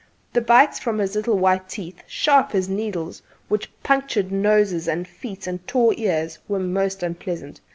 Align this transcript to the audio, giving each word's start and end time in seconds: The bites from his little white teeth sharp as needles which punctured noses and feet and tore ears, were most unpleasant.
The 0.33 0.41
bites 0.41 0.79
from 0.79 0.97
his 0.97 1.13
little 1.13 1.37
white 1.37 1.69
teeth 1.69 2.01
sharp 2.07 2.55
as 2.55 2.67
needles 2.67 3.21
which 3.49 3.69
punctured 3.83 4.31
noses 4.31 4.87
and 4.87 5.07
feet 5.07 5.45
and 5.45 5.63
tore 5.67 5.93
ears, 5.95 6.39
were 6.47 6.57
most 6.57 7.03
unpleasant. 7.03 7.61